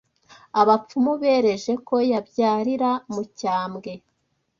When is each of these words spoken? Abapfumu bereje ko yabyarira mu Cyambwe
Abapfumu 0.61 1.13
bereje 1.21 1.73
ko 1.87 1.95
yabyarira 2.11 2.89
mu 3.13 3.21
Cyambwe 3.37 3.91